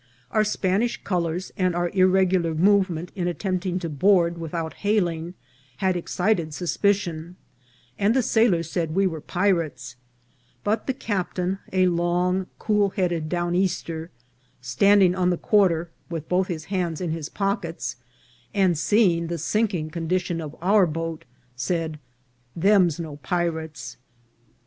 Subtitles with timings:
[0.31, 5.35] Our Spanish colours, and our irregular move ment in attempting to board without hailing,
[5.77, 7.35] had exci ted suspicion,
[7.99, 9.97] and the sailors said we were pirates;
[10.63, 14.09] but the captain, a long, cool headed down easter,
[14.59, 17.97] standing on the quarter with both his hands in his pockets,
[18.55, 21.25] and seeing the sinking condition of our boat,
[21.55, 21.99] said,"
[22.67, 23.97] Them's no pirates."